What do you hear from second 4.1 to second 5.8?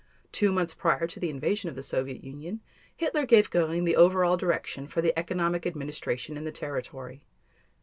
all direction for the economic